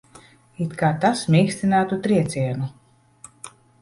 It 0.63 0.71
kā 0.79 0.87
tas 1.03 1.21
mīkstinātu 1.35 1.99
triecienu. 2.07 2.71